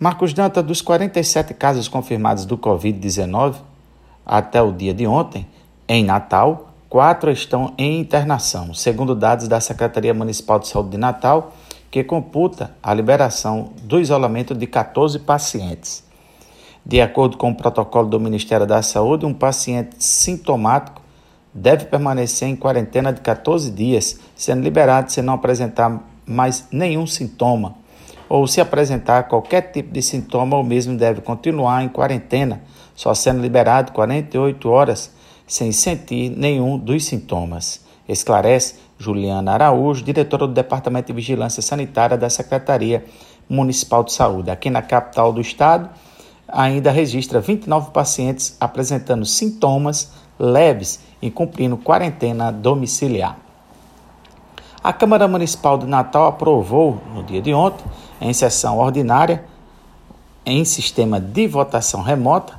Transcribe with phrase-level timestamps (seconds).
[0.00, 3.56] Marcos Danta, dos 47 casos confirmados do Covid-19
[4.24, 5.44] até o dia de ontem,
[5.88, 11.52] em Natal, quatro estão em internação, segundo dados da Secretaria Municipal de Saúde de Natal,
[11.90, 16.04] que computa a liberação do isolamento de 14 pacientes.
[16.86, 21.02] De acordo com o protocolo do Ministério da Saúde, um paciente sintomático
[21.52, 27.74] deve permanecer em quarentena de 14 dias, sendo liberado se não apresentar mais nenhum sintoma,
[28.28, 32.62] ou se apresentar qualquer tipo de sintoma, o mesmo deve continuar em quarentena,
[32.94, 35.12] só sendo liberado 48 horas
[35.46, 37.80] sem sentir nenhum dos sintomas.
[38.08, 43.04] Esclarece Juliana Araújo, diretora do Departamento de Vigilância Sanitária da Secretaria
[43.48, 44.50] Municipal de Saúde.
[44.50, 45.88] Aqui na capital do estado,
[46.46, 53.47] ainda registra 29 pacientes apresentando sintomas leves e cumprindo quarentena domiciliar.
[54.82, 57.84] A Câmara Municipal de Natal aprovou, no dia de ontem,
[58.20, 59.44] em sessão ordinária,
[60.46, 62.54] em sistema de votação remota,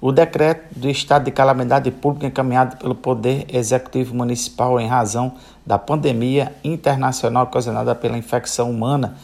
[0.00, 5.78] o decreto do estado de calamidade pública encaminhado pelo Poder Executivo Municipal em razão da
[5.78, 9.16] pandemia internacional ocasionada pela infecção humana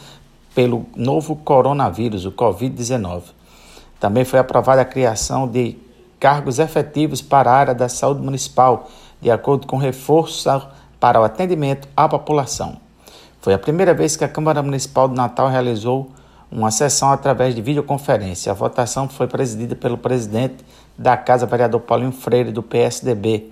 [0.55, 3.23] pelo novo coronavírus, o Covid-19.
[3.99, 5.77] Também foi aprovada a criação de
[6.19, 8.87] cargos efetivos para a área da saúde municipal,
[9.21, 10.49] de acordo com reforço
[10.99, 12.77] para o atendimento à população.
[13.41, 16.11] Foi a primeira vez que a Câmara Municipal de Natal realizou
[16.51, 18.51] uma sessão através de videoconferência.
[18.51, 20.65] A votação foi presidida pelo presidente
[20.97, 23.51] da Casa, vereador Paulinho Freire, do PSDB,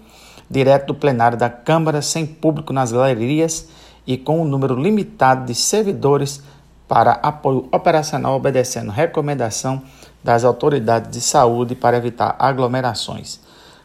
[0.50, 3.68] direto do plenário da Câmara, sem público nas galerias
[4.08, 6.42] e com um número limitado de servidores
[6.88, 9.82] para apoio operacional, obedecendo recomendação
[10.24, 13.40] das autoridades de saúde para evitar aglomerações.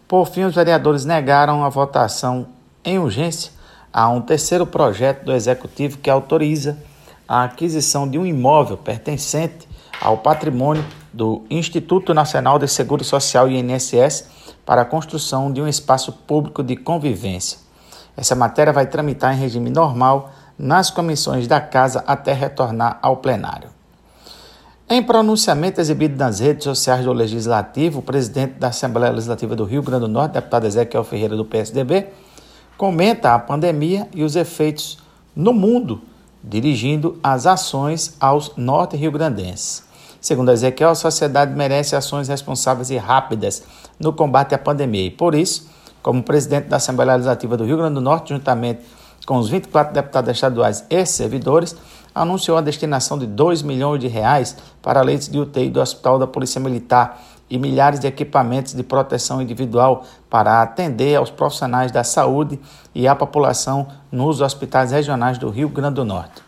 [0.06, 2.46] Por fim, os vereadores negaram a votação
[2.84, 3.52] em urgência
[3.92, 6.78] a um terceiro projeto do Executivo que autoriza
[7.28, 9.68] a aquisição de um imóvel pertencente
[10.00, 14.28] ao patrimônio do Instituto Nacional de Seguro Social INSS
[14.64, 17.58] para a construção de um espaço público de convivência.
[18.16, 23.70] Essa matéria vai tramitar em regime normal nas comissões da Casa até retornar ao plenário.
[24.88, 29.82] Em pronunciamento exibido nas redes sociais do Legislativo, o presidente da Assembleia Legislativa do Rio
[29.82, 32.08] Grande do Norte, deputado Ezequiel Ferreira do PSDB,
[32.80, 34.96] comenta a pandemia e os efeitos
[35.36, 36.00] no mundo
[36.42, 39.84] dirigindo as ações aos norte-riograndenses.
[40.18, 43.62] Segundo Ezequiel, a sociedade merece ações responsáveis e rápidas
[43.98, 45.68] no combate à pandemia e, por isso,
[46.02, 48.80] como presidente da Assembleia Legislativa do Rio Grande do Norte, juntamente
[49.26, 51.76] com os 24 deputados estaduais e servidores,
[52.14, 56.26] anunciou a destinação de 2 milhões de reais para leitos de UTI do Hospital da
[56.26, 62.60] Polícia Militar e milhares de equipamentos de proteção individual para atender aos profissionais da saúde
[62.94, 66.42] e à população nos hospitais regionais do Rio Grande do Norte.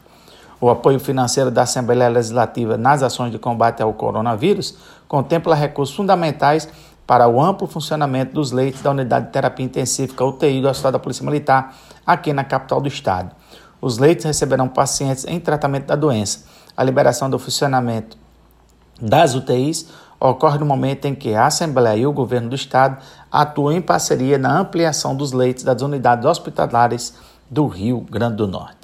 [0.61, 6.69] O apoio financeiro da Assembleia Legislativa nas ações de combate ao coronavírus contempla recursos fundamentais
[7.05, 10.99] para o amplo funcionamento dos leitos da Unidade de Terapia Intensiva UTI do Hospital da
[11.01, 11.75] Polícia Militar,
[12.07, 13.33] aqui na capital do estado.
[13.83, 16.45] Os leitos receberão pacientes em tratamento da doença.
[16.77, 18.17] A liberação do funcionamento
[19.01, 19.89] das UTIs
[20.21, 22.99] ocorre no momento em que a Assembleia e o governo do Estado
[23.31, 27.15] atuam em parceria na ampliação dos leitos das unidades hospitalares
[27.51, 28.83] do Rio Grande do Norte.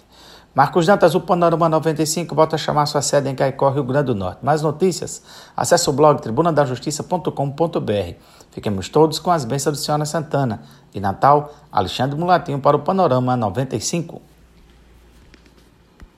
[0.53, 4.17] Marcos Dantas, o Panorama 95, volta a chamar sua sede em Caicó, Rio Grande do
[4.17, 4.41] Norte.
[4.43, 5.23] Mais notícias?
[5.57, 8.15] Acesse o blog tribunadajustiça.com.br.
[8.51, 10.63] Fiquemos todos com as bênçãos do Senhora Santana.
[10.91, 14.21] De Natal, Alexandre Mulatinho para o Panorama 95.